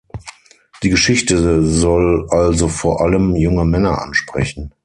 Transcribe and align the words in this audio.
Die 0.81 0.89
Geschichte 0.89 1.63
soll 1.63 2.25
also 2.31 2.67
vor 2.69 3.01
allem 3.01 3.35
junge 3.35 3.65
Männer 3.65 4.01
ansprechen. 4.01 4.73